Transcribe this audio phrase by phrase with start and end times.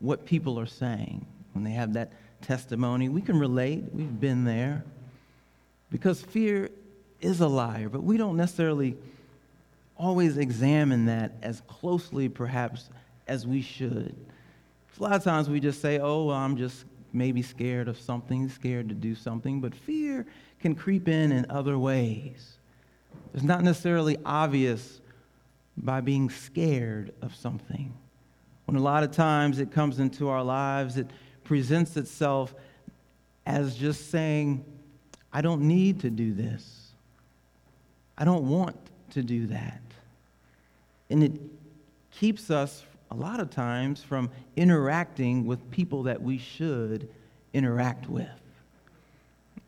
[0.00, 2.12] what people are saying when they have that
[2.42, 3.08] testimony.
[3.08, 4.84] We can relate, we've been there.
[5.90, 6.70] Because fear
[7.20, 8.96] is a liar, but we don't necessarily
[9.96, 12.90] always examine that as closely, perhaps,
[13.26, 14.14] as we should.
[14.98, 18.48] A lot of times we just say, oh, well, I'm just maybe scared of something,
[18.48, 20.26] scared to do something, but fear
[20.60, 22.58] can creep in in other ways.
[23.34, 25.00] It's not necessarily obvious
[25.76, 27.94] by being scared of something.
[28.68, 31.06] When a lot of times it comes into our lives, it
[31.42, 32.54] presents itself
[33.46, 34.62] as just saying,
[35.32, 36.90] I don't need to do this.
[38.18, 38.76] I don't want
[39.12, 39.80] to do that.
[41.08, 41.32] And it
[42.10, 47.08] keeps us, a lot of times, from interacting with people that we should
[47.54, 48.28] interact with.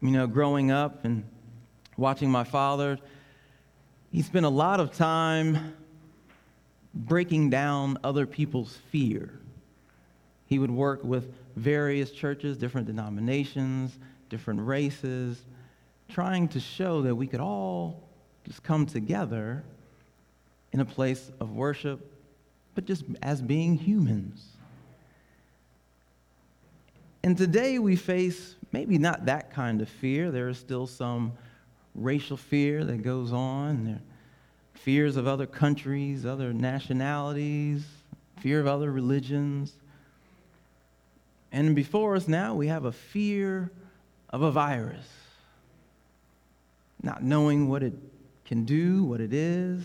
[0.03, 1.25] You know, growing up and
[1.97, 2.99] watching my father,
[4.13, 5.75] he spent a lot of time
[6.95, 9.31] breaking down other people's fear.
[10.47, 15.41] He would work with various churches, different denominations, different races,
[16.09, 18.03] trying to show that we could all
[18.45, 19.63] just come together
[20.73, 22.13] in a place of worship,
[22.75, 24.47] but just as being humans.
[27.23, 30.31] And today we face maybe not that kind of fear.
[30.31, 31.33] There is still some
[31.95, 33.85] racial fear that goes on.
[33.85, 34.01] There
[34.83, 37.85] fears of other countries, other nationalities,
[38.41, 39.73] fear of other religions.
[41.53, 43.71] And before us now, we have a fear
[44.31, 45.07] of a virus,
[47.03, 47.93] not knowing what it
[48.47, 49.83] can do, what it is,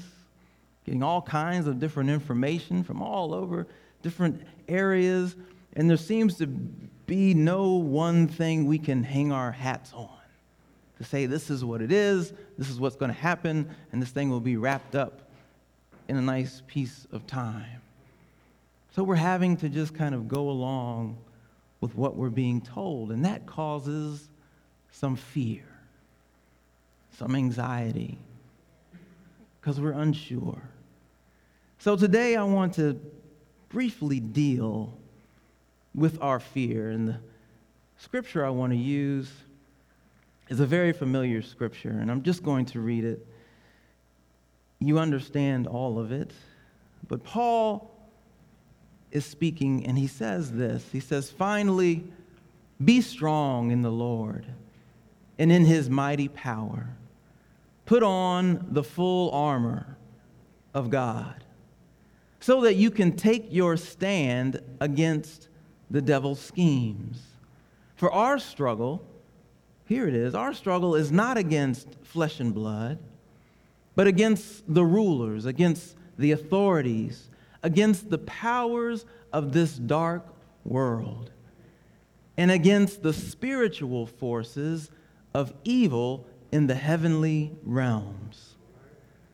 [0.86, 3.68] getting all kinds of different information from all over
[4.02, 5.36] different areas.
[5.74, 10.10] And there seems to be no one thing we can hang our hats on
[10.98, 14.10] to say this is what it is, this is what's going to happen, and this
[14.10, 15.30] thing will be wrapped up
[16.08, 17.82] in a nice piece of time.
[18.96, 21.18] So we're having to just kind of go along
[21.82, 24.30] with what we're being told, and that causes
[24.92, 25.66] some fear,
[27.18, 28.18] some anxiety,
[29.60, 30.62] because we're unsure.
[31.80, 33.00] So today I want to
[33.70, 34.98] briefly deal
[35.94, 37.20] with our fear, and the
[37.98, 39.30] scripture I want to use
[40.50, 43.26] is a very familiar scripture, and I'm just going to read it.
[44.80, 46.32] You understand all of it.
[47.08, 47.92] But Paul
[49.12, 52.04] is speaking, and he says this He says, Finally,
[52.84, 54.46] be strong in the Lord
[55.38, 56.90] and in his mighty power.
[57.86, 59.98] Put on the full armor
[60.74, 61.44] of God
[62.40, 65.48] so that you can take your stand against
[65.90, 67.22] the devil's schemes.
[67.96, 69.06] For our struggle,
[69.86, 70.34] here it is.
[70.34, 72.98] Our struggle is not against flesh and blood,
[73.96, 77.30] but against the rulers, against the authorities,
[77.62, 80.26] against the powers of this dark
[80.64, 81.32] world,
[82.38, 84.90] and against the spiritual forces
[85.34, 88.56] of evil in the heavenly realms.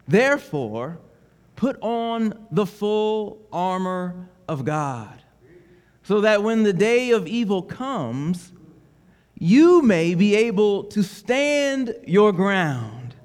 [0.08, 1.00] Therefore,
[1.56, 5.22] put on the full armor of God,
[6.04, 8.52] so that when the day of evil comes,
[9.44, 13.16] you may be able to stand your ground.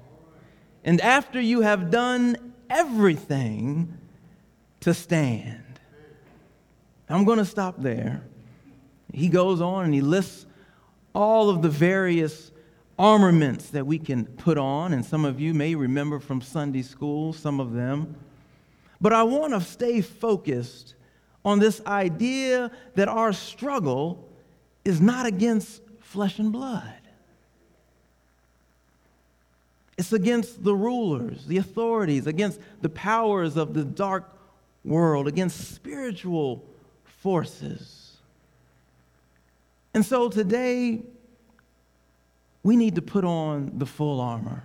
[0.83, 3.95] And after you have done everything,
[4.79, 5.79] to stand.
[7.07, 8.23] I'm going to stop there.
[9.13, 10.47] He goes on and he lists
[11.13, 12.51] all of the various
[12.97, 17.31] armaments that we can put on, and some of you may remember from Sunday school
[17.31, 18.15] some of them.
[18.99, 20.95] But I want to stay focused
[21.45, 24.27] on this idea that our struggle
[24.83, 26.93] is not against flesh and blood.
[29.97, 34.31] It's against the rulers, the authorities, against the powers of the dark
[34.85, 36.63] world, against spiritual
[37.03, 38.17] forces.
[39.93, 41.01] And so today,
[42.63, 44.63] we need to put on the full armor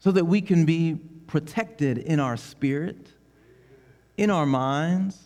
[0.00, 3.08] so that we can be protected in our spirit,
[4.16, 5.18] in our minds.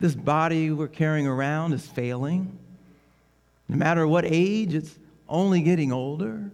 [0.00, 2.58] This body we're carrying around is failing.
[3.70, 6.50] No matter what age, it's only getting older.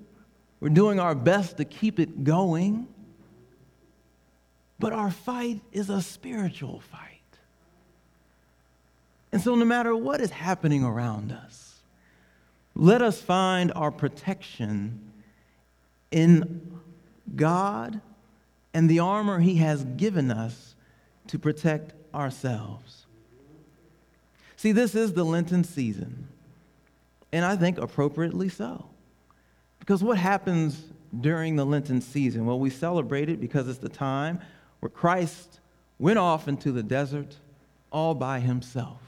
[0.60, 2.88] We're doing our best to keep it going.
[4.78, 7.22] But our fight is a spiritual fight.
[9.32, 11.76] And so, no matter what is happening around us,
[12.74, 15.10] let us find our protection
[16.10, 16.78] in
[17.34, 18.02] God
[18.74, 20.74] and the armor He has given us
[21.28, 23.06] to protect ourselves.
[24.58, 26.28] See, this is the Lenten season
[27.32, 28.86] and I think appropriately so.
[29.78, 30.82] Because what happens
[31.20, 32.46] during the Lenten season?
[32.46, 34.40] Well, we celebrate it because it's the time
[34.80, 35.60] where Christ
[35.98, 37.36] went off into the desert
[37.90, 39.00] all by himself.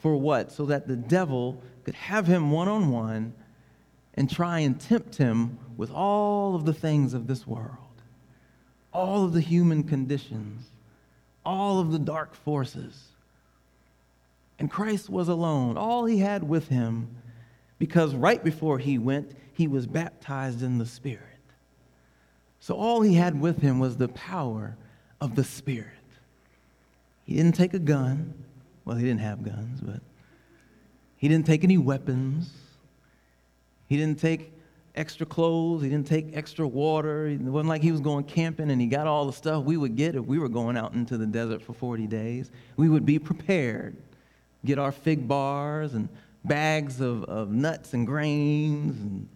[0.00, 0.52] For what?
[0.52, 3.34] So that the devil could have him one on one
[4.14, 8.02] and try and tempt him with all of the things of this world,
[8.92, 10.66] all of the human conditions,
[11.44, 13.08] all of the dark forces.
[14.58, 15.76] And Christ was alone.
[15.76, 17.16] All he had with him,
[17.78, 21.22] because right before he went, he was baptized in the Spirit.
[22.60, 24.76] So all he had with him was the power
[25.20, 25.88] of the Spirit.
[27.24, 28.34] He didn't take a gun.
[28.84, 30.00] Well, he didn't have guns, but
[31.16, 32.52] he didn't take any weapons.
[33.88, 34.52] He didn't take
[34.94, 35.82] extra clothes.
[35.82, 37.26] He didn't take extra water.
[37.26, 39.96] It wasn't like he was going camping and he got all the stuff we would
[39.96, 42.50] get if we were going out into the desert for 40 days.
[42.76, 43.96] We would be prepared,
[44.66, 46.08] get our fig bars and
[46.44, 49.28] bags of, of nuts and grains and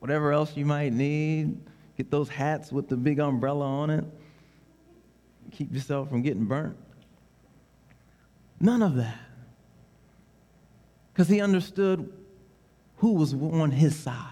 [0.00, 1.58] whatever else you might need.
[1.96, 4.04] Get those hats with the big umbrella on it.
[5.50, 6.76] Keep yourself from getting burnt.
[8.60, 9.18] None of that.
[11.12, 12.12] Because he understood
[12.96, 14.24] who was on his side.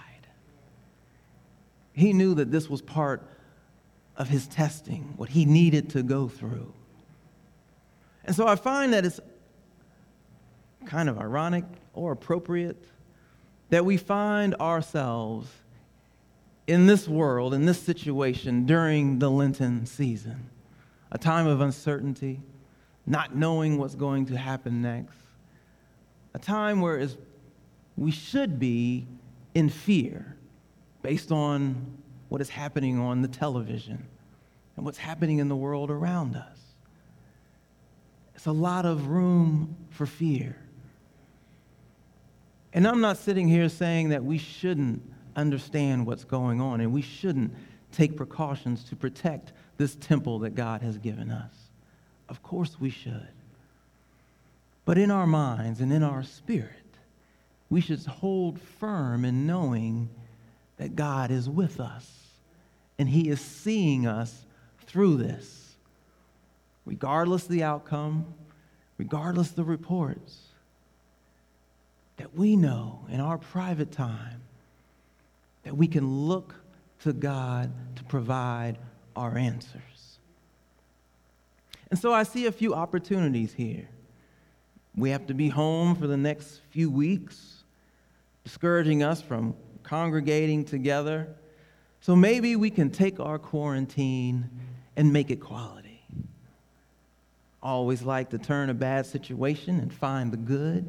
[1.92, 3.28] He knew that this was part
[4.16, 6.72] of his testing, what he needed to go through.
[8.24, 9.20] And so I find that it's
[10.86, 12.84] kind of ironic or appropriate
[13.70, 15.48] that we find ourselves
[16.66, 20.50] in this world, in this situation during the Lenten season,
[21.12, 22.40] a time of uncertainty,
[23.06, 25.18] not knowing what's going to happen next,
[26.34, 27.08] a time where
[27.96, 29.06] we should be
[29.54, 30.36] in fear
[31.02, 31.96] based on
[32.28, 34.06] what is happening on the television
[34.76, 36.58] and what's happening in the world around us.
[38.34, 40.56] It's a lot of room for fear.
[42.76, 45.02] And I'm not sitting here saying that we shouldn't
[45.34, 47.54] understand what's going on and we shouldn't
[47.90, 51.54] take precautions to protect this temple that God has given us.
[52.28, 53.28] Of course we should.
[54.84, 56.70] But in our minds and in our spirit,
[57.70, 60.10] we should hold firm in knowing
[60.76, 62.10] that God is with us
[62.98, 64.44] and He is seeing us
[64.86, 65.76] through this,
[66.84, 68.34] regardless of the outcome,
[68.98, 70.45] regardless of the reports.
[72.16, 74.42] That we know in our private time
[75.64, 76.54] that we can look
[77.00, 78.78] to God to provide
[79.14, 80.18] our answers.
[81.90, 83.88] And so I see a few opportunities here.
[84.96, 87.64] We have to be home for the next few weeks,
[88.44, 91.28] discouraging us from congregating together.
[92.00, 94.48] So maybe we can take our quarantine
[94.96, 96.02] and make it quality.
[97.62, 100.88] always like to turn a bad situation and find the good.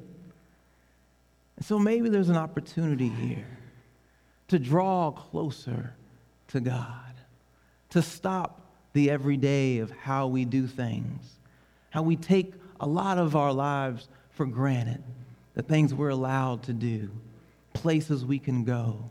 [1.58, 3.58] And so maybe there's an opportunity here
[4.48, 5.94] to draw closer
[6.50, 7.14] to God,
[7.90, 8.62] to stop
[8.94, 11.22] the everyday of how we do things,
[11.90, 15.04] how we take a lot of our lives for granted,
[15.56, 17.10] the things we're allowed to do
[17.74, 19.10] places we can go.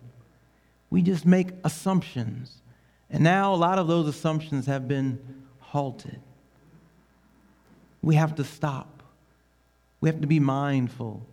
[0.91, 2.63] We just make assumptions.
[3.11, 5.19] And now a lot of those assumptions have been
[5.61, 6.21] halted.
[8.03, 9.03] We have to stop.
[10.01, 11.25] We have to be mindful.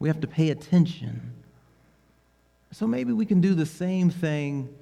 [0.00, 1.34] We have to pay attention.
[2.72, 4.74] So maybe we can do the same thing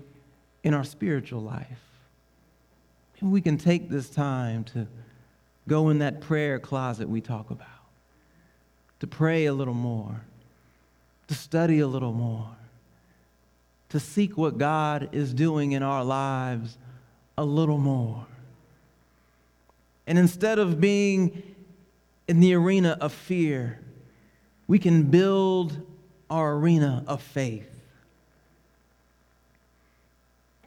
[0.64, 1.82] in our spiritual life.
[3.14, 4.86] Maybe we can take this time to
[5.66, 7.68] go in that prayer closet we talk about,
[9.00, 10.22] to pray a little more
[11.28, 12.48] to study a little more,
[13.90, 16.76] to seek what God is doing in our lives
[17.36, 18.26] a little more.
[20.06, 21.42] And instead of being
[22.26, 23.78] in the arena of fear,
[24.68, 25.84] we can build
[26.30, 27.68] our arena of faith.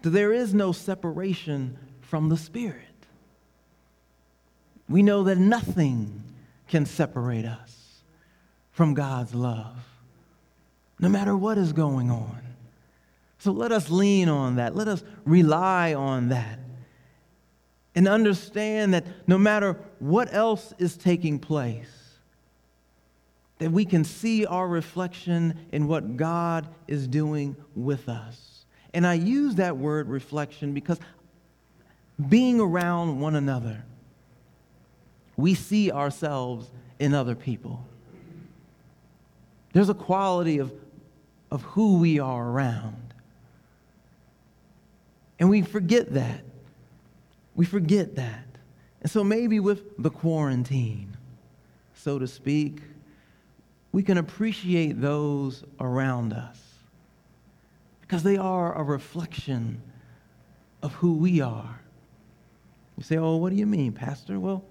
[0.02, 2.78] There is no separation from the Spirit.
[4.90, 6.24] We know that nothing
[6.68, 8.02] can separate us
[8.72, 9.78] from God's love
[11.02, 12.40] no matter what is going on.
[13.40, 14.76] So let us lean on that.
[14.76, 16.60] Let us rely on that.
[17.96, 22.01] And understand that no matter what else is taking place,
[23.62, 28.66] that we can see our reflection in what God is doing with us.
[28.92, 31.00] And I use that word reflection because
[32.28, 33.84] being around one another,
[35.38, 37.86] we see ourselves in other people.
[39.74, 40.74] There's a quality of
[41.52, 43.14] of who we are around.
[45.38, 46.42] And we forget that.
[47.54, 48.46] We forget that.
[49.02, 51.16] And so maybe with the quarantine,
[51.94, 52.82] so to speak,
[53.92, 56.60] we can appreciate those around us
[58.02, 59.82] because they are a reflection
[60.82, 61.82] of who we are.
[62.98, 64.40] You say, oh, what do you mean, Pastor?
[64.40, 64.64] Well,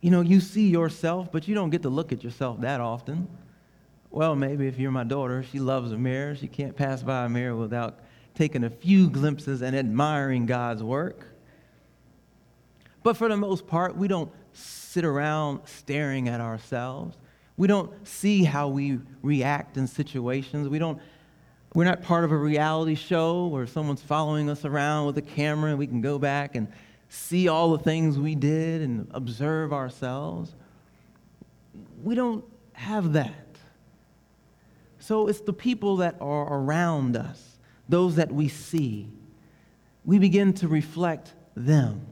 [0.00, 3.28] you know, you see yourself, but you don't get to look at yourself that often.
[4.10, 6.34] Well, maybe if you're my daughter, she loves a mirror.
[6.34, 7.98] She can't pass by a mirror without
[8.34, 11.26] taking a few glimpses and admiring God's work.
[13.02, 17.16] But for the most part, we don't sit around staring at ourselves.
[17.58, 20.68] We don't see how we react in situations.
[20.68, 20.98] We don't
[21.74, 25.70] we're not part of a reality show where someone's following us around with a camera
[25.70, 26.68] and we can go back and
[27.10, 30.54] see all the things we did and observe ourselves.
[32.02, 33.34] We don't have that.
[34.98, 39.08] So it's the people that are around us, those that we see.
[40.04, 42.06] We begin to reflect them.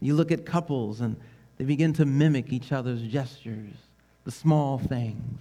[0.00, 1.16] You look at couples and
[1.56, 3.74] they begin to mimic each other's gestures,
[4.24, 5.40] the small things,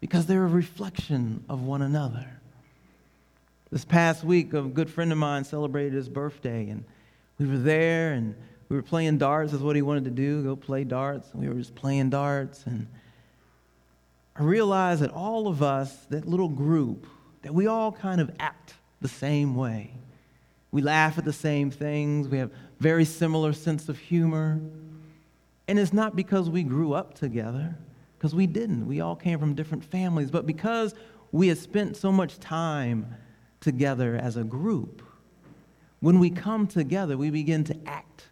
[0.00, 2.26] because they're a reflection of one another.
[3.70, 6.84] This past week, a good friend of mine celebrated his birthday, and
[7.38, 8.34] we were there and
[8.68, 9.52] we were playing darts.
[9.52, 11.30] is what he wanted to do, go play darts.
[11.32, 12.64] And we were just playing darts.
[12.66, 12.86] And
[14.34, 17.06] I realized that all of us, that little group,
[17.42, 19.92] that we all kind of act the same way.
[20.72, 22.28] We laugh at the same things.
[22.28, 22.50] We have
[22.80, 24.60] very similar sense of humor.
[25.68, 27.76] And it's not because we grew up together,
[28.16, 28.86] because we didn't.
[28.86, 30.94] We all came from different families, but because
[31.32, 33.14] we had spent so much time
[33.60, 35.02] together as a group,
[36.00, 38.28] when we come together, we begin to act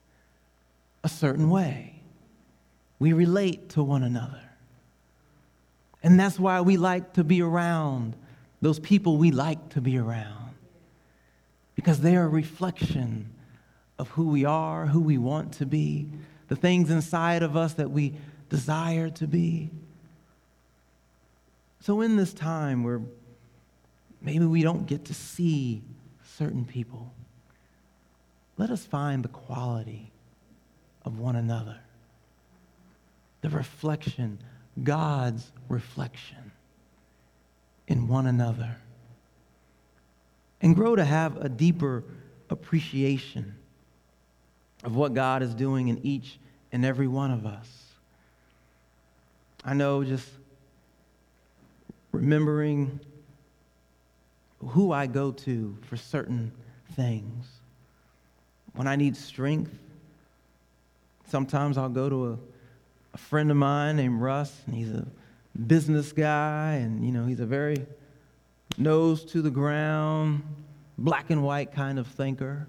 [1.02, 2.00] a certain way.
[2.98, 4.40] We relate to one another.
[6.02, 8.14] And that's why we like to be around
[8.60, 10.54] those people we like to be around,
[11.74, 13.30] because they're a reflection
[13.98, 16.08] of who we are, who we want to be,
[16.54, 18.14] the things inside of us that we
[18.48, 19.70] desire to be.
[21.80, 23.00] So, in this time where
[24.22, 25.82] maybe we don't get to see
[26.36, 27.12] certain people,
[28.56, 30.12] let us find the quality
[31.04, 31.80] of one another,
[33.40, 34.38] the reflection,
[34.80, 36.52] God's reflection
[37.88, 38.76] in one another,
[40.60, 42.04] and grow to have a deeper
[42.48, 43.56] appreciation
[44.84, 46.38] of what God is doing in each
[46.70, 47.68] and every one of us.
[49.64, 50.28] I know just
[52.12, 53.00] remembering
[54.58, 56.52] who I go to for certain
[56.92, 57.46] things
[58.74, 59.72] when I need strength,
[61.28, 62.38] sometimes I'll go to a,
[63.14, 65.06] a friend of mine named Russ, and he's a
[65.66, 67.86] business guy, and you know, he's a very
[68.76, 70.42] nose to the ground,
[70.98, 72.66] black and white kind of thinker.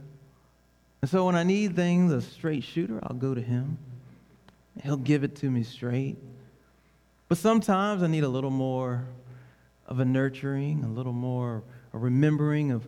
[1.06, 3.78] And so when I need things, a straight shooter, I'll go to him.
[4.82, 6.18] He'll give it to me straight.
[7.28, 9.06] But sometimes I need a little more
[9.86, 11.62] of a nurturing, a little more
[11.94, 12.88] a remembering of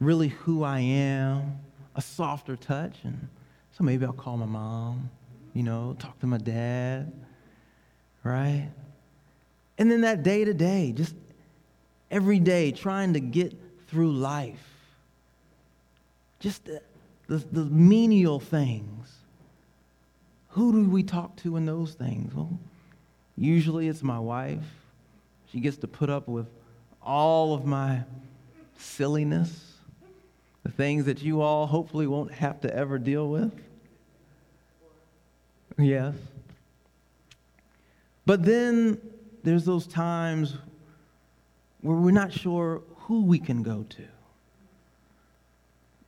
[0.00, 1.60] really who I am,
[1.94, 2.96] a softer touch.
[3.04, 3.28] And
[3.78, 5.08] so maybe I'll call my mom,
[5.54, 7.12] you know, talk to my dad,
[8.24, 8.70] right?
[9.78, 11.14] And then that day to day, just
[12.10, 14.68] every day trying to get through life.
[16.40, 16.80] Just uh,
[17.32, 19.08] the, the, menial things.
[20.50, 22.34] Who do we talk to in those things?
[22.34, 22.58] Well,
[23.36, 24.62] usually it's my wife.
[25.50, 26.46] She gets to put up with
[27.00, 28.02] all of my
[28.76, 29.72] silliness
[30.62, 33.52] the things that you all hopefully won't have to ever deal with?
[35.78, 36.14] Yes.
[38.26, 39.00] But then
[39.42, 40.54] there's those times
[41.80, 44.04] where we're not sure who we can go to.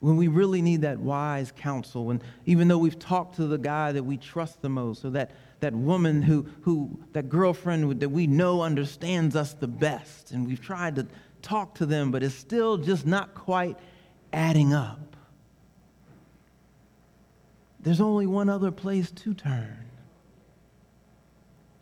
[0.05, 3.91] When we really need that wise counsel, and even though we've talked to the guy
[3.91, 5.31] that we trust the most, or that,
[5.61, 10.61] that woman who, who, that girlfriend that we know understands us the best, and we've
[10.61, 11.07] tried to
[11.41, 13.79] talk to them, but it's still just not quite
[14.31, 15.15] adding up.
[17.79, 19.85] There's only one other place to turn,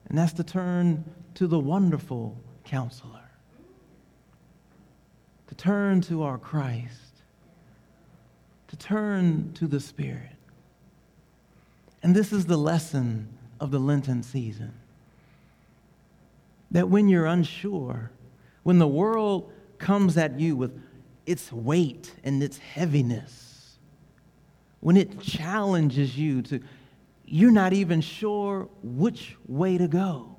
[0.07, 1.03] and that's to turn
[1.33, 3.29] to the wonderful counselor,
[5.47, 7.12] to turn to our Christ,
[8.73, 10.31] to turn to the Spirit.
[12.01, 13.27] And this is the lesson
[13.59, 14.73] of the Lenten season.
[16.71, 18.09] That when you're unsure,
[18.63, 20.81] when the world comes at you with
[21.27, 23.77] its weight and its heaviness,
[24.79, 26.59] when it challenges you to,
[27.25, 30.35] you're not even sure which way to go.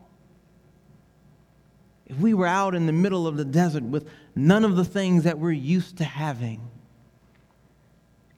[2.06, 5.22] If we were out in the middle of the desert with none of the things
[5.22, 6.68] that we're used to having,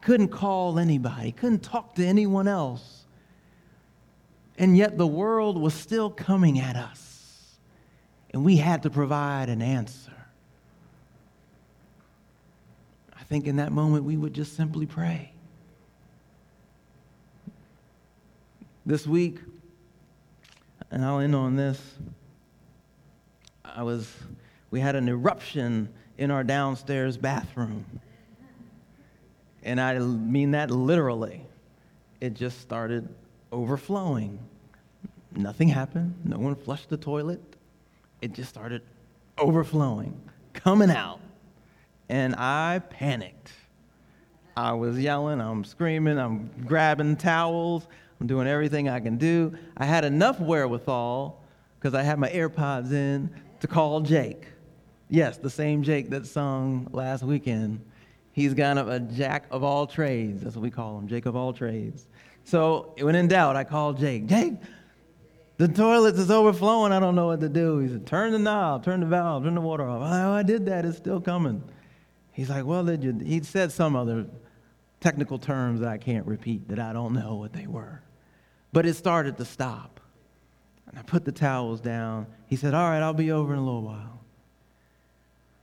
[0.06, 3.06] couldn't call anybody, couldn't talk to anyone else,
[4.56, 7.56] and yet the world was still coming at us,
[8.30, 10.12] and we had to provide an answer.
[13.18, 15.32] I think in that moment we would just simply pray.
[18.86, 19.40] this week,
[20.92, 21.80] and I'll end on this.
[23.64, 24.08] I was,
[24.70, 27.84] we had an eruption in our downstairs bathroom.
[29.62, 31.42] And I mean that literally.
[32.20, 33.08] It just started
[33.52, 34.38] overflowing.
[35.34, 36.14] Nothing happened.
[36.24, 37.42] No one flushed the toilet.
[38.22, 38.82] It just started
[39.38, 40.18] overflowing,
[40.54, 41.20] coming out.
[42.08, 43.52] And I panicked.
[44.56, 47.86] I was yelling, I'm screaming, I'm grabbing towels,
[48.18, 49.54] I'm doing everything I can do.
[49.76, 51.42] I had enough wherewithal,
[51.78, 54.46] because I had my AirPods in, to call Jake.
[55.10, 57.84] Yes, the same Jake that sung last weekend.
[58.36, 60.42] He's kind of a jack of all trades.
[60.42, 62.06] That's what we call him, Jake of all trades.
[62.44, 64.26] So when in doubt, I called Jake.
[64.26, 64.52] Jake,
[65.56, 66.92] the toilet is overflowing.
[66.92, 67.78] I don't know what to do.
[67.78, 70.02] He said, turn the knob, turn the valve, turn the water off.
[70.02, 70.84] Oh, I did that.
[70.84, 71.64] It's still coming.
[72.32, 73.18] He's like, well, did you?
[73.24, 74.26] He said some other
[75.00, 78.02] technical terms that I can't repeat that I don't know what they were.
[78.70, 79.98] But it started to stop.
[80.88, 82.26] And I put the towels down.
[82.48, 84.20] He said, all right, I'll be over in a little while.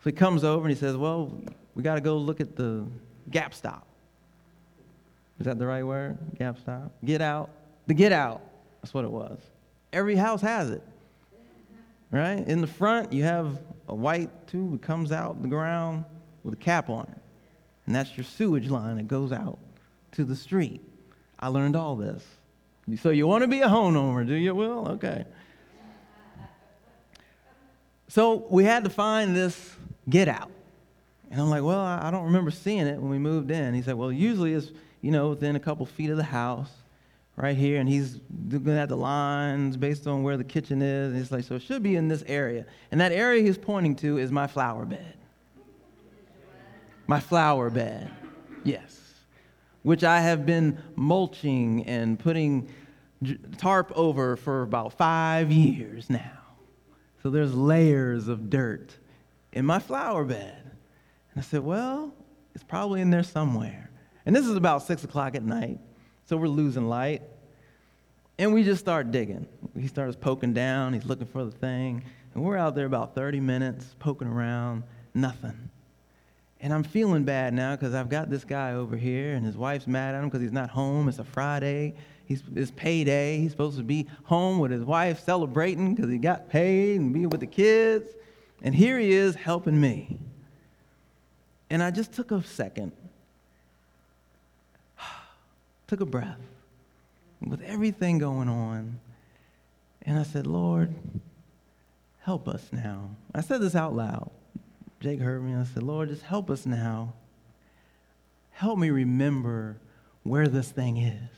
[0.04, 1.32] So he comes over and he says, well,
[1.76, 2.86] we got to go look at the
[3.30, 3.88] gap stop.
[5.40, 6.18] Is that the right word?
[6.38, 6.92] Gap stop?
[7.04, 7.50] Get out.
[7.88, 8.42] The get out.
[8.82, 9.40] That's what it was.
[9.92, 10.84] Every house has it.
[12.12, 12.48] Right?
[12.48, 16.06] In the front, you have a white tube that comes out the ground
[16.44, 17.18] with a cap on it.
[17.86, 19.58] And that's your sewage line that goes out
[20.12, 20.82] to the street.
[21.40, 22.24] I learned all this.
[23.02, 24.54] So you want to be a homeowner, do you?
[24.54, 24.88] Will?
[24.90, 25.26] Okay.
[28.08, 29.76] So we had to find this
[30.08, 30.52] get out.
[31.34, 33.74] And I'm like, well, I don't remember seeing it when we moved in.
[33.74, 34.70] He said, well, usually it's,
[35.02, 36.70] you know, within a couple feet of the house
[37.36, 38.20] right here, and he's
[38.52, 41.08] looking at the lines based on where the kitchen is.
[41.08, 42.68] And he's like, so it should be in this area.
[42.92, 45.18] And that area he's pointing to is my flower bed.
[47.08, 48.12] My flower bed,
[48.64, 49.02] yes.
[49.82, 52.70] Which I have been mulching and putting
[53.58, 56.42] tarp over for about five years now.
[57.24, 58.96] So there's layers of dirt
[59.52, 60.60] in my flower bed.
[61.34, 62.14] And I said, well,
[62.54, 63.90] it's probably in there somewhere.
[64.26, 65.80] And this is about six o'clock at night.
[66.26, 67.24] So we're losing light.
[68.38, 69.48] And we just start digging.
[69.78, 72.04] He starts poking down, he's looking for the thing.
[72.34, 75.70] And we're out there about 30 minutes poking around, nothing.
[76.60, 79.86] And I'm feeling bad now because I've got this guy over here and his wife's
[79.86, 81.10] mad at him because he's not home.
[81.10, 81.96] It's a Friday.
[82.26, 83.40] He's, it's payday.
[83.40, 87.26] He's supposed to be home with his wife celebrating because he got paid and be
[87.26, 88.08] with the kids.
[88.62, 90.18] And here he is helping me.
[91.74, 92.92] And I just took a second
[95.88, 96.38] took a breath
[97.42, 99.00] with everything going on.
[100.04, 100.94] And I said, Lord,
[102.20, 103.10] help us now.
[103.34, 104.30] I said this out loud.
[105.00, 105.54] Jake heard me.
[105.54, 107.14] And I said, Lord, just help us now.
[108.52, 109.78] Help me remember
[110.22, 111.30] where this thing is.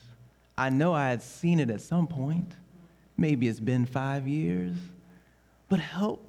[0.58, 2.52] I know I had seen it at some point.
[3.16, 4.76] Maybe it's been five years.
[5.70, 6.22] But help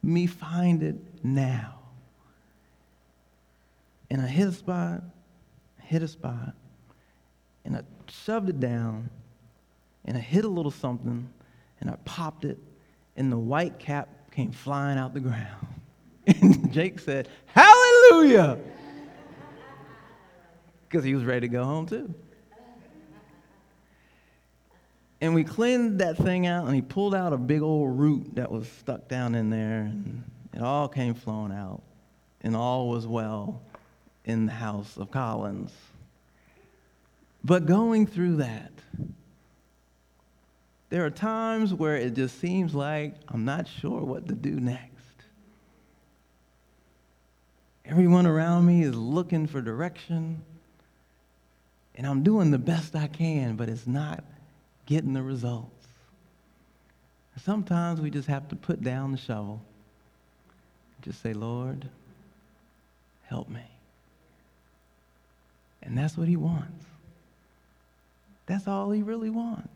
[0.00, 0.94] me find it
[1.24, 1.77] now.
[4.10, 5.02] And I hit a spot,
[5.80, 6.54] hit a spot,
[7.64, 9.10] and I shoved it down,
[10.04, 11.28] and I hit a little something,
[11.80, 12.58] and I popped it,
[13.16, 15.66] and the white cap came flying out the ground.
[16.26, 18.58] And Jake said, Hallelujah!
[20.88, 22.14] Because he was ready to go home too.
[25.20, 28.50] And we cleaned that thing out, and he pulled out a big old root that
[28.50, 31.82] was stuck down in there, and it all came flowing out,
[32.40, 33.60] and all was well
[34.28, 35.72] in the house of Collins.
[37.42, 38.70] But going through that,
[40.90, 44.92] there are times where it just seems like I'm not sure what to do next.
[47.84, 50.42] Everyone around me is looking for direction,
[51.94, 54.22] and I'm doing the best I can, but it's not
[54.84, 55.74] getting the results.
[57.42, 59.62] Sometimes we just have to put down the shovel.
[61.02, 61.88] Just say, Lord,
[63.26, 63.62] help me.
[65.82, 66.84] And that's what he wants.
[68.46, 69.68] That's all he really wants.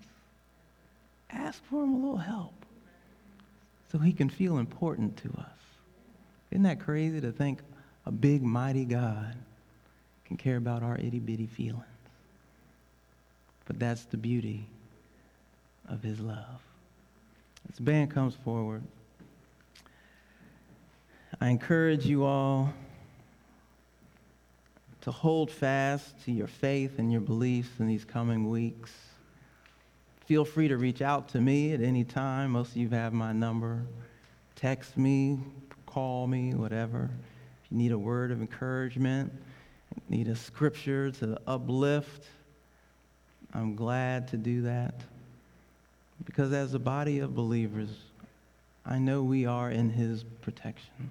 [1.30, 2.54] Ask for him a little help
[3.90, 5.58] so he can feel important to us.
[6.50, 7.60] Isn't that crazy to think
[8.06, 9.34] a big, mighty God
[10.24, 11.84] can care about our itty bitty feelings?
[13.66, 14.66] But that's the beauty
[15.88, 16.60] of his love.
[17.68, 18.82] As the band comes forward,
[21.40, 22.72] I encourage you all
[25.02, 28.92] to hold fast to your faith and your beliefs in these coming weeks.
[30.26, 32.52] Feel free to reach out to me at any time.
[32.52, 33.82] Most of you have my number.
[34.54, 35.40] Text me,
[35.86, 37.10] call me, whatever.
[37.64, 39.32] If you need a word of encouragement,
[40.08, 42.24] need a scripture to uplift,
[43.54, 44.94] I'm glad to do that.
[46.24, 47.90] because as a body of believers,
[48.86, 51.10] I know we are in His protection,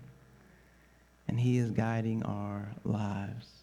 [1.27, 3.60] and He is guiding our lives.